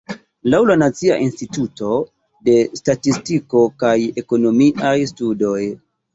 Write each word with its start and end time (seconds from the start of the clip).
Laŭ 0.51 0.59
la 0.69 0.77
Nacia 0.83 1.17
Instituto 1.25 1.89
de 2.49 2.57
Statistiko 2.81 3.63
kaj 3.85 3.93
Ekonomiaj 4.25 4.97
Studoj. 5.15 5.63